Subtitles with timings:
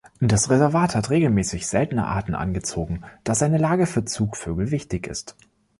[0.19, 5.35] Das Reservat hat regelmäßig seltene Arten angezogen, da seine Lage für Zugvögel wichtig ist.